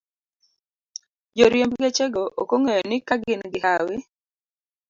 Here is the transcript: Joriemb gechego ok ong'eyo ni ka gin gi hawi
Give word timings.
Joriemb 1.37 1.73
gechego 1.81 2.23
ok 2.41 2.49
ong'eyo 2.55 2.83
ni 2.89 2.97
ka 3.07 3.15
gin 3.23 3.41
gi 3.51 3.59
hawi 3.65 3.95